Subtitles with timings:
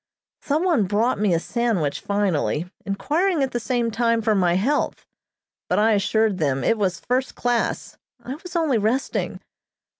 [0.41, 5.05] Some one brought me a sandwich finally, inquiring at the same time for my health,
[5.69, 9.41] but I assured them it was first class, I was only resting.